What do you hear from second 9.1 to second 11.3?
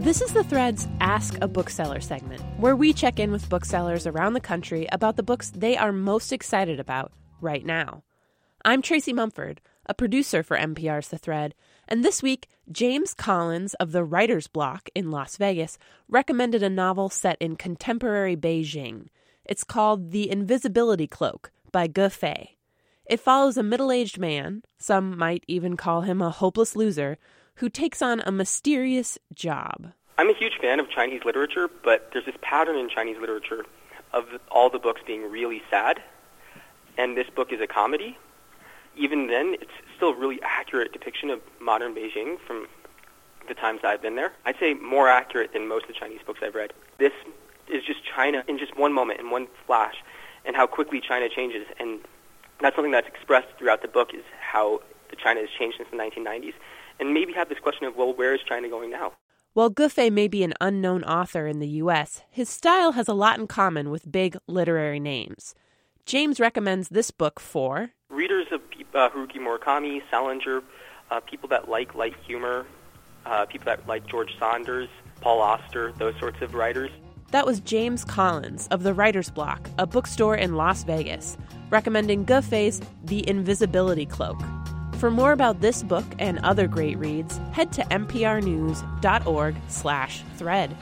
Mumford, a producer for MPR's The